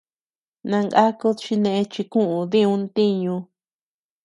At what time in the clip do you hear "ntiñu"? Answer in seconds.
2.81-3.35